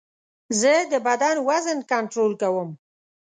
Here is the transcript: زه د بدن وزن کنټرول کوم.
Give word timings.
زه 0.59 0.73
د 0.91 0.93
بدن 1.07 1.35
وزن 1.49 1.77
کنټرول 1.91 2.31
کوم. 2.41 2.69